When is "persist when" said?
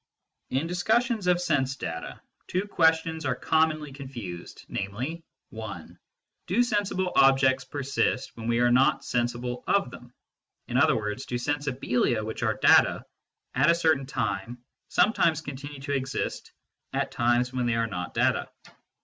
7.65-8.47